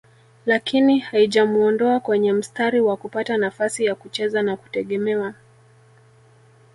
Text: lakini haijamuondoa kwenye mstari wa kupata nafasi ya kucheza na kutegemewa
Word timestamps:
lakini 0.45 0.99
haijamuondoa 0.99 1.99
kwenye 1.99 2.33
mstari 2.33 2.81
wa 2.81 2.97
kupata 2.97 3.37
nafasi 3.37 3.85
ya 3.85 3.95
kucheza 3.95 4.41
na 4.41 4.57
kutegemewa 4.57 5.33